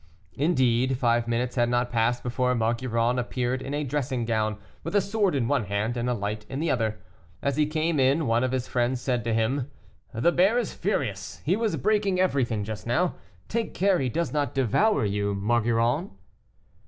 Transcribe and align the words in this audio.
Indeed, 0.33 0.97
five 0.97 1.27
minutes 1.27 1.55
had 1.57 1.69
not 1.69 1.91
passed 1.91 2.23
before 2.23 2.55
Maugiron 2.55 3.19
appeared 3.19 3.61
in 3.61 3.75
a 3.75 3.83
dressing 3.83 4.25
gown, 4.25 4.57
with 4.83 4.95
a 4.95 4.99
sword 4.99 5.35
in 5.35 5.47
one 5.47 5.65
hand 5.65 5.95
and 5.95 6.09
a 6.09 6.15
light 6.15 6.43
in 6.49 6.59
the 6.59 6.71
other. 6.71 6.99
As 7.43 7.55
he 7.55 7.67
came 7.67 7.99
in 7.99 8.25
one 8.25 8.43
of 8.43 8.51
his 8.51 8.67
friends 8.67 8.99
said 8.99 9.23
to 9.25 9.31
him, 9.35 9.69
"The 10.11 10.31
bear 10.31 10.57
is 10.57 10.73
furious, 10.73 11.39
he 11.45 11.55
was 11.55 11.75
breaking 11.75 12.19
everything 12.19 12.63
just 12.63 12.87
now; 12.87 13.13
take 13.47 13.75
care 13.75 13.99
he 13.99 14.09
does 14.09 14.33
not 14.33 14.55
devour 14.55 15.05
you, 15.05 15.35
Maugiron." 15.35 16.09